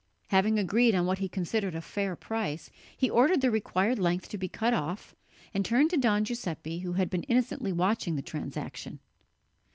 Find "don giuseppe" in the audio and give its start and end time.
5.97-6.79